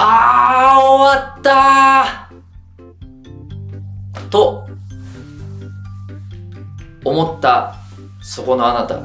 [0.00, 4.28] あー終わったー。
[4.28, 4.68] と
[7.04, 7.74] 思った
[8.20, 9.02] そこのあなた。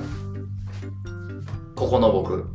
[1.75, 2.47] ここの僕。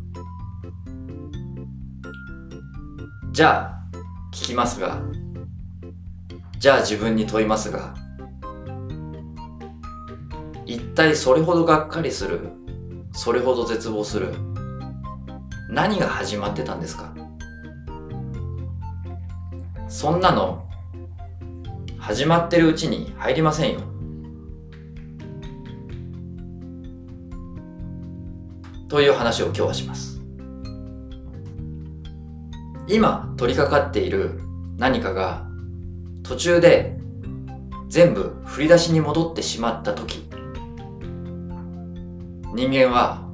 [3.32, 3.82] じゃあ
[4.32, 5.00] 聞きますが。
[6.58, 7.94] じゃあ自分に問いますが。
[10.66, 12.50] 一体それほどがっかりする。
[13.12, 14.34] それほど絶望する。
[15.70, 17.12] 何が始まってたんですか？
[19.88, 20.68] そんなの
[21.98, 23.80] 始まってるうちに入りませんよ。
[28.88, 30.20] という話を今日はします。
[32.86, 34.40] 今取り掛かっている
[34.76, 35.46] 何かが
[36.22, 36.98] 途中で
[37.88, 40.28] 全部振り出しに戻ってしまった時
[42.54, 43.26] 人間は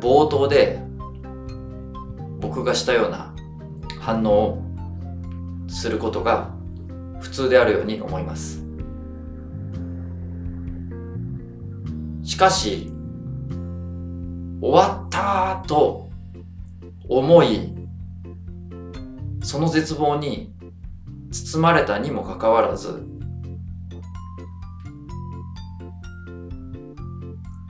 [0.00, 0.82] 冒頭で
[2.38, 3.34] 僕がしたような
[3.98, 4.69] 反応を
[5.70, 6.50] することが
[7.20, 8.62] 普通であるように思います。
[12.24, 12.92] しかし
[14.60, 16.10] 終わったと
[17.08, 17.72] 思い
[19.42, 20.52] その絶望に
[21.30, 23.02] 包まれたにもかかわらず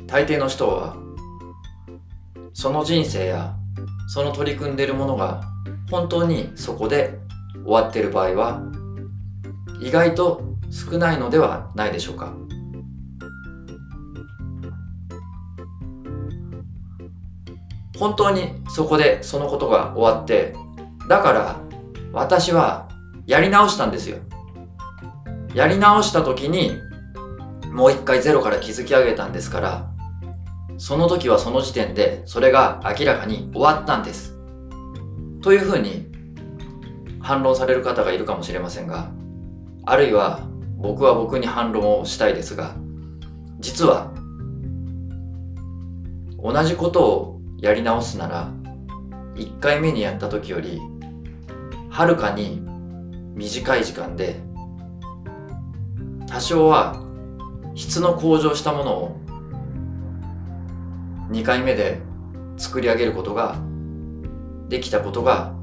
[0.06, 0.96] 大抵の人は
[2.52, 3.56] その人生や
[4.08, 5.42] その取り組んでいるものが
[5.90, 7.19] 本当にそこで
[7.64, 8.62] 終わっている場合は
[9.80, 12.34] 意外と少ないのではないでしょうか。
[17.98, 20.54] 本当にそこでそのことが終わって
[21.06, 21.60] だから
[22.12, 22.88] 私は
[23.26, 24.18] やり直したんですよ。
[25.54, 26.78] やり直した時に
[27.72, 29.90] もう一回ゼロから築き上げたんですから
[30.78, 34.34] その時はその時点でそれが明らかに終わったんです。
[35.42, 36.09] というふうに
[37.20, 39.10] 反論される方がいるかもしれませんが
[39.84, 40.40] あるいは
[40.76, 42.74] 僕は僕に反論をしたいですが
[43.58, 44.12] 実は
[46.42, 48.50] 同じことをやり直すなら
[49.34, 50.80] 1回目にやった時より
[51.90, 52.62] はるかに
[53.34, 54.40] 短い時間で
[56.26, 57.02] 多少は
[57.74, 59.20] 質の向上したものを
[61.30, 62.00] 2回目で
[62.56, 63.56] 作り上げることが
[64.68, 65.54] できたことが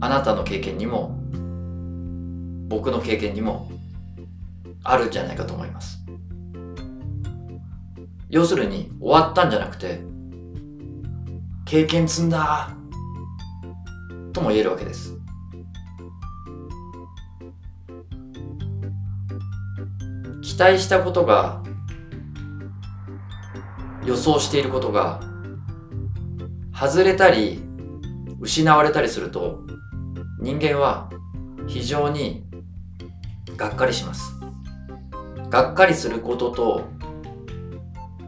[0.00, 1.18] あなたの経験にも
[2.68, 3.70] 僕の経験にも
[4.84, 5.98] あるんじゃないかと思います。
[8.30, 10.00] 要するに終わったんじゃなくて
[11.64, 12.70] 経験積んだ
[14.32, 15.14] とも言えるわけです。
[20.42, 21.62] 期待したことが
[24.04, 25.20] 予想していることが
[26.72, 27.60] 外れたり
[28.40, 29.67] 失われたりすると
[30.40, 31.10] 人間は
[31.66, 32.44] 非常に
[33.56, 34.32] がっかりします。
[35.50, 36.84] がっかりすることと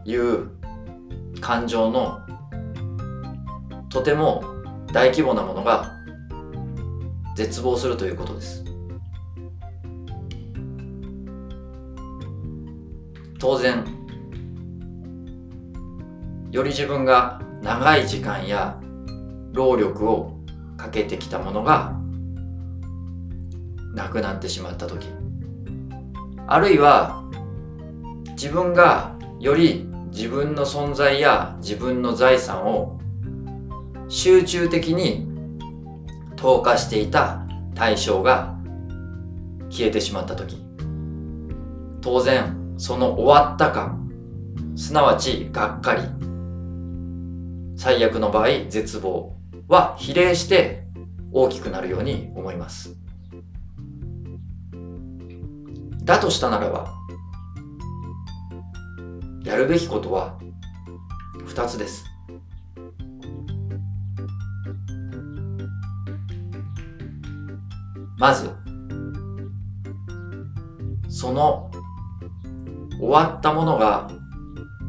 [0.03, 0.49] いう
[1.39, 2.19] 感情の
[3.89, 4.43] とても
[4.91, 5.91] 大規模なものが
[7.35, 8.65] 絶望するということです。
[13.39, 13.85] 当然
[16.51, 18.79] より自分が長い時間や
[19.53, 20.37] 労力を
[20.77, 22.00] かけてきたものが
[23.93, 25.07] なくなってしまった時。
[26.47, 27.23] あるいは
[28.31, 32.99] 自分がより自分の存在や自分の財産を
[34.07, 35.29] 集中的に
[36.35, 38.57] 投下していた対象が
[39.69, 40.61] 消えてしまった時。
[42.01, 44.09] 当然その終わった感
[44.75, 46.01] すなわちがっかり
[47.75, 49.37] 最悪の場合絶望
[49.67, 50.87] は比例して
[51.31, 53.00] 大きくなるように思います。
[56.11, 56.93] だとしたならば
[59.45, 60.37] やるべきことは
[61.47, 62.03] 2つです。
[68.17, 68.51] まず
[71.07, 71.71] その
[72.99, 74.11] 終わったものが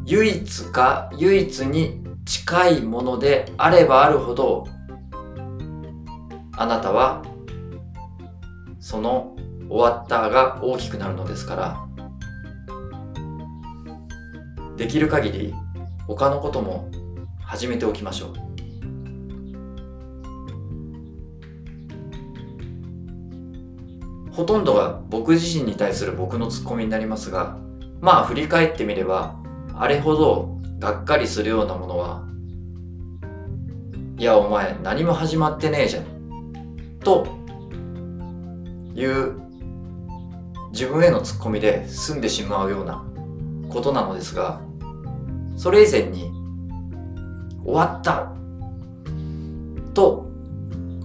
[0.05, 4.67] 唯一か唯一に近いものであればあるほど
[6.57, 7.23] あなたは
[8.81, 9.32] その
[9.69, 11.87] 終わったが大きくなるのですから。
[14.77, 15.53] できる限り
[16.07, 16.89] 他のことも
[17.39, 18.33] 始めておきましょう。
[24.31, 27.57] ほとんどが僕自身に対する僕のツッコミになりますが
[28.01, 29.35] まあ振り返ってみれば
[29.75, 32.25] あれほどがっかりするようなものは
[34.17, 36.05] いやお前何も始まってねえじゃん。
[36.99, 37.27] と
[38.95, 39.42] いう
[40.73, 43.05] 自分へのツッコミで済んでしまうような
[43.69, 44.59] ことなのですが
[45.55, 46.31] それ以前に
[47.63, 48.33] 終わった
[49.93, 50.27] と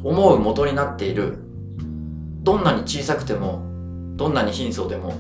[0.02, 1.38] 思う元になっている
[2.42, 3.62] どんなに小さくても
[4.16, 5.12] どんなに貧相でも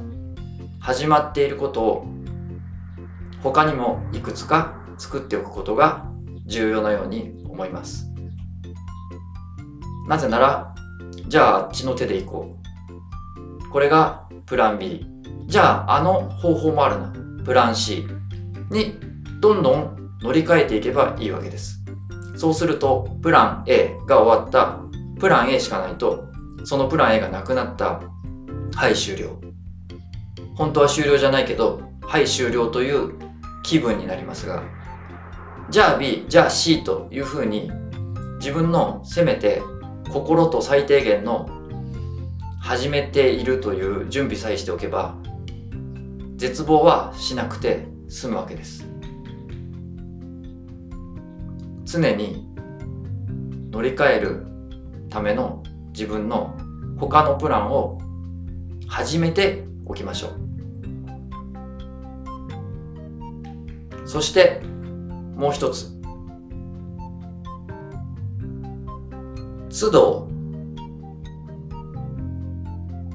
[0.80, 2.06] 始まっていることを
[3.42, 6.06] 他にもいくつか作っておくことが
[6.46, 8.06] 重要なように思います。
[10.08, 10.74] なぜなら
[11.28, 13.70] じゃああっちの手でいこう。
[13.70, 15.06] これがプラン B
[15.46, 17.12] じゃああの方法もあるな。
[17.44, 18.06] プラン C
[18.70, 18.98] に
[19.40, 21.82] どんどん乗り換えていけばいいわけです。
[22.36, 24.80] そうするとプラン A が終わった。
[25.18, 26.28] プラン A しかないと
[26.64, 28.00] そのプラン A がなくなった。
[28.74, 29.38] はい終了。
[30.54, 33.14] 本当は終了じゃないけどはい終了という
[33.62, 34.62] 気分になりますが。
[35.70, 37.70] じゃあ B じゃあ C というふうに
[38.38, 39.62] 自分のせめて
[40.10, 41.48] 心と最低限の
[42.68, 45.16] 始めているという準備さえしておけば
[46.36, 48.86] 絶望はしなくて済むわけです。
[51.84, 52.46] 常に
[53.70, 54.46] 乗り換える
[55.08, 55.62] ための
[55.94, 56.58] 自分の
[56.98, 58.02] 他のプランを
[58.86, 60.34] 始めておきましょ
[64.02, 64.06] う。
[64.06, 64.60] そして
[65.36, 65.88] もう一つ。
[69.70, 70.37] 都度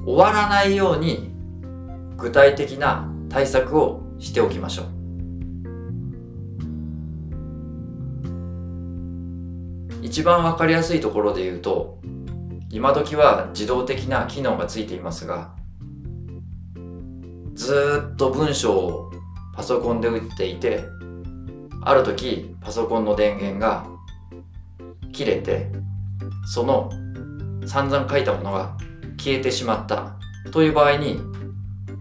[0.06, 1.32] 終わらないように
[2.16, 4.94] 具体的な対策をしておきましょう。
[10.04, 11.98] 一番わかりやすいところで言うと
[12.70, 15.54] 今時は自動的な機能がついていますが
[17.54, 19.12] ずっと文章を
[19.54, 20.84] パソコンで打っていて
[21.82, 23.86] ある時パソコンの電源が
[25.12, 25.70] 切れて
[26.46, 26.90] その
[27.66, 28.76] 散々書いたものが
[29.24, 30.16] 消えてしまった
[30.52, 31.18] という場合に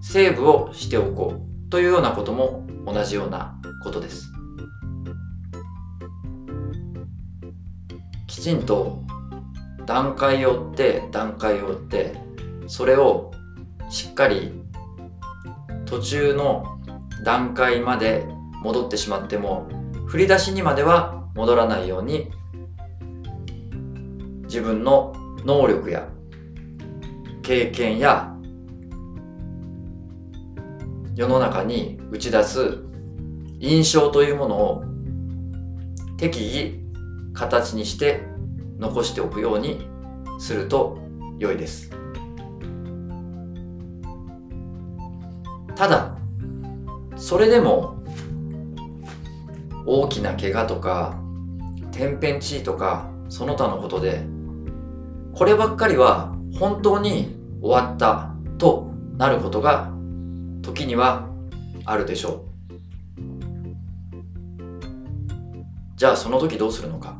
[0.02, 4.30] セーブをしておこうというようなことも同じようなことです。
[8.28, 9.02] きちんと
[9.86, 12.18] 段階を追って段階を追って
[12.68, 13.32] それを
[13.90, 14.52] しっかり
[15.86, 16.78] 途中の
[17.24, 18.26] 段階まで
[18.64, 19.70] 戻ってしまっても
[20.08, 22.32] 振り出しにまでは戻らないように
[24.44, 25.14] 自分の
[25.46, 26.10] 能力や
[27.44, 28.34] 経験や
[31.14, 32.80] 世の中に打ち出す
[33.60, 34.84] 印象というものを
[36.18, 36.80] 適宜
[37.34, 38.24] 形にして
[38.80, 39.86] 残しておくように
[40.40, 40.98] すると
[41.38, 41.92] 良いです。
[45.76, 46.18] ただ
[47.18, 48.02] それでも
[49.86, 51.20] 大きな怪我とか
[51.92, 54.24] 天変地異とかその他のことで
[55.34, 59.92] こればっかりは本当に終わったとなることが
[60.62, 61.28] 時には
[61.86, 62.42] あるでしょう。
[65.96, 67.18] じゃあその時どうするのか？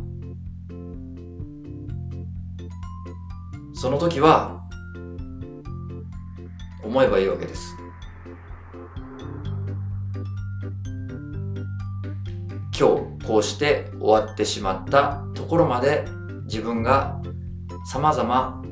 [3.74, 4.62] その時は
[6.84, 7.76] 思えばいいわけです。
[12.78, 16.06] 今日こうして終わってしまったところまで
[16.46, 17.22] 自分が
[17.86, 18.63] 様々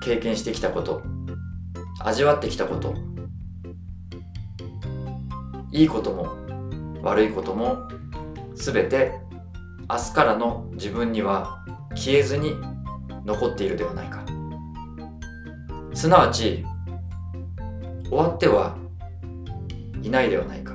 [0.00, 1.02] 経験してきたこと
[2.00, 2.94] 味わってきたこと
[5.72, 6.36] いいことも
[7.02, 7.88] 悪いことも
[8.54, 9.12] 全て
[9.88, 11.64] 明日からの自分には
[11.94, 12.54] 消えずに
[13.24, 14.24] 残っているではないか。
[15.94, 16.64] すなわち
[18.08, 18.76] 終わっては
[20.02, 20.74] いないではないか。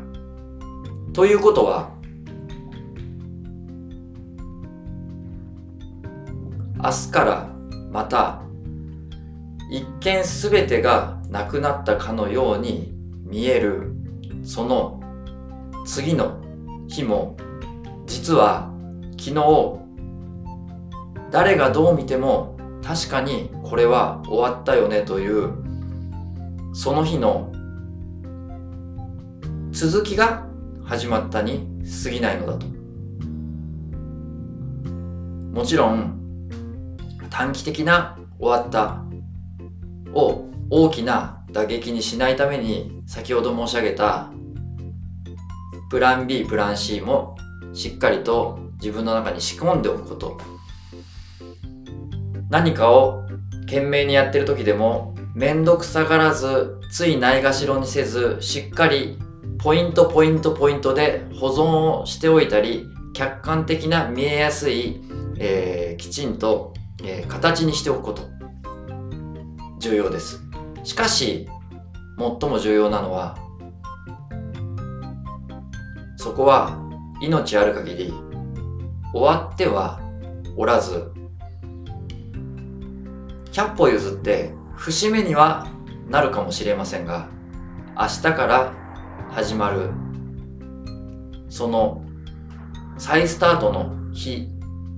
[1.14, 1.90] ということは
[6.84, 7.50] 明日から
[7.92, 8.45] また
[9.70, 12.94] 一見全てがなくなったかのように
[13.24, 13.94] 見える。
[14.44, 15.02] その
[15.86, 16.40] 次の
[16.88, 17.36] 日も
[18.06, 18.72] 実は
[19.18, 19.80] 昨日
[21.32, 25.52] 誰がどう見ても確かにこれは終わったよねという
[26.74, 27.52] その日の
[29.72, 30.46] 続きが
[30.84, 31.68] 始まったに
[32.04, 32.68] 過ぎないのだと。
[35.52, 36.20] もちろん
[37.30, 39.04] 短期的な終わった
[40.16, 44.32] を大きな打撃にしないために先ほど申し上げた
[45.90, 47.38] プラン B プラン C も
[47.74, 50.38] しっかりと自分の中に仕込んでおくこと。
[52.50, 53.24] 何かを
[53.62, 59.18] 懸命にやってる時でも面倒くさがらずついないがしろにせずしっかり
[59.58, 65.02] ポイントポイントポイントで保存をしておいたり客観的な見えやすい、
[65.40, 68.35] えー、きちんと、えー、形にしておくこと。
[69.90, 70.42] 重要です。
[70.84, 71.48] しかし
[72.18, 73.38] 最も重要なのは
[76.16, 76.80] そこは
[77.22, 78.14] 命ある限り
[79.14, 80.00] 終わっては
[80.58, 81.12] おらず
[83.52, 85.68] 100歩譲って節目には
[86.10, 87.30] なるかもしれませんが
[87.96, 88.74] 明日から
[89.30, 89.92] 始まる
[91.50, 92.04] その
[92.98, 94.50] 再スタートの日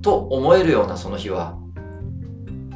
[0.01, 1.58] と思えるようなその日は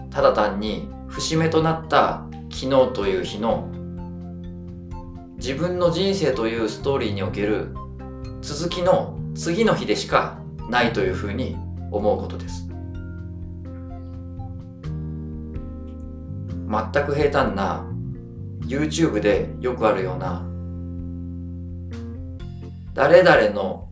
[0.09, 3.69] ただ単に節目となった昨日という日の
[5.35, 7.75] 自分の人生というストーリーにおける
[8.41, 10.39] 続きの次の日でしか
[10.69, 11.57] ないというふうに
[11.91, 12.67] 思うことです。
[16.69, 17.85] 全く平坦な
[18.61, 20.47] YouTube でよくあるような
[22.93, 23.89] 誰々の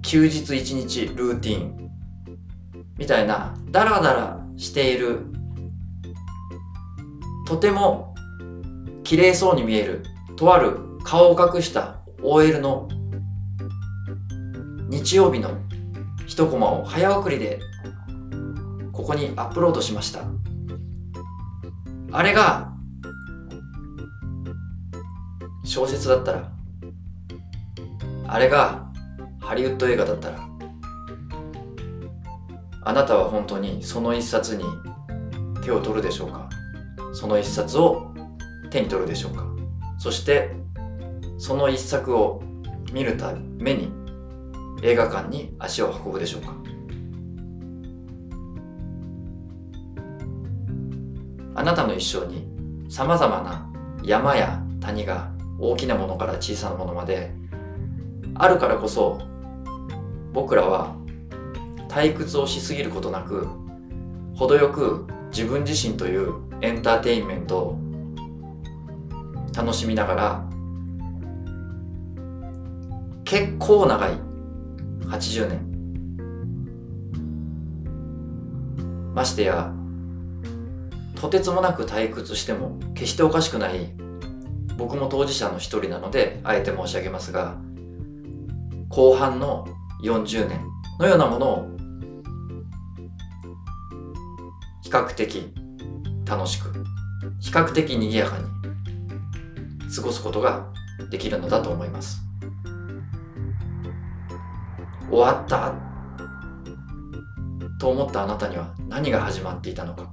[0.00, 1.90] 休日一日ルーティン
[2.96, 5.37] みたいなダラダラしている
[7.48, 8.14] とても
[9.04, 10.04] 綺麗そうに見える
[10.36, 12.90] とある顔を隠した OL の
[14.90, 15.52] 日曜日の
[16.26, 17.58] 一コマを早送りで
[18.92, 20.24] ここにアップロードしました。
[22.12, 22.70] あれが
[25.64, 26.52] 小説だったら
[28.26, 28.90] あれが
[29.40, 30.46] ハリウッド映画だったら
[32.84, 34.64] あなたは本当にその一冊に
[35.62, 36.47] 手を取るでしょうか？
[37.12, 38.12] その一冊を
[38.70, 39.44] 手に取るでしょうか。
[39.98, 40.50] そして
[41.38, 42.42] その一作を
[42.92, 43.92] 見るために
[44.82, 46.54] 映画館に足を運ぶでしょうか。
[51.54, 52.46] あなたの一生に
[52.88, 53.68] さまざまな
[54.04, 57.34] 山や谷が大きなものから小さなものまで
[58.34, 59.20] あるからこそ
[60.32, 60.94] 僕らは
[61.88, 63.48] 退屈をしすぎることなく
[64.36, 67.78] 程よく自分自身というエンターテインメントを
[69.56, 70.44] 楽しみながら
[73.24, 74.12] 結構長い。
[75.08, 75.68] 80年。
[79.14, 79.72] ましてや
[81.20, 83.92] とてつもなく退屈しても決しておかしくない
[84.76, 87.56] 僕も当事者の一人なのであえて申し上げますが
[88.88, 89.66] 後半の
[90.04, 90.60] 40年
[91.00, 91.68] のようなものを
[94.82, 95.52] 比較的
[96.28, 96.72] 楽しく
[97.40, 98.44] 比較的賑やかに
[99.94, 100.68] 過ごすことが
[101.10, 102.20] できるのだと思います。
[105.10, 105.72] 終わった
[107.80, 110.10] と思ったあなたには何が始まっていたのか。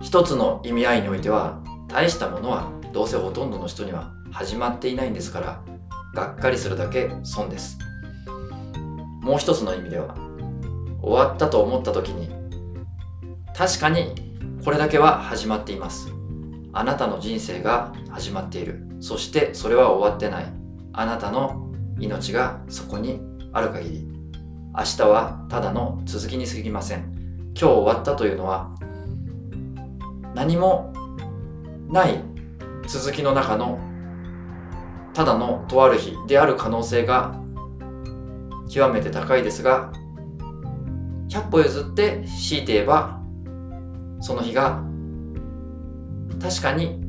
[0.00, 5.62] 一つの意味合いにおいては大したものはどうせほとんどの人には始まっていないんですから
[6.14, 7.78] がっかりするだけ損です。
[9.22, 10.16] もう一つの意味では
[11.00, 12.28] 終わったと思った時に
[13.54, 14.31] 確かに
[14.64, 16.12] これだけは始まっています。
[16.72, 18.86] あなたの人生が始まっている。
[19.00, 20.46] そしてそれは終わってない。
[20.92, 23.20] あなたの命がそこに
[23.52, 24.08] ある限り。
[24.74, 27.12] 明日はただの続きに過ぎません。
[27.54, 28.70] 今日終わったというのは
[30.34, 30.92] 何も
[31.88, 32.22] ない
[32.86, 33.80] 続きの中の
[35.12, 37.34] ただのとある日である可能性が
[38.70, 39.92] 極めて高いですが
[41.28, 43.21] 100歩譲って強いて言えば
[44.22, 44.80] その日が
[46.40, 47.02] 確かに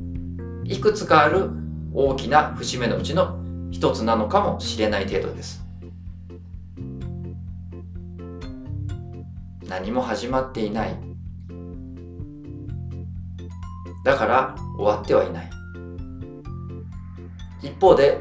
[0.64, 1.52] いくつかある
[1.94, 3.40] 大きな節目のうちの
[3.72, 5.64] 一つなのかもしれない程度です。
[9.68, 10.96] 何も始まっていない。
[14.04, 15.50] だから終わってはいない。
[17.62, 18.20] 一方で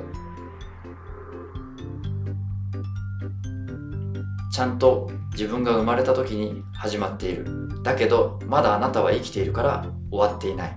[4.52, 7.71] ちゃんと自分が生まれた時に始まっている。
[7.82, 10.76] だけどまだあなたは生きているから終わっていない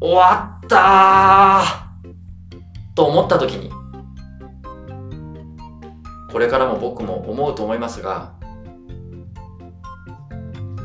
[0.00, 1.90] 終わった
[2.94, 3.70] と思った時に
[6.30, 8.34] これからも僕も思うと思いますが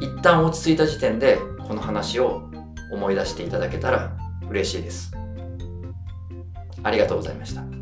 [0.02, 2.50] 一旦落ち着いた時点でこの話を
[2.92, 4.16] 思い出していただけたら
[4.50, 5.12] 嬉しいです。
[6.84, 7.75] ありがとうございました。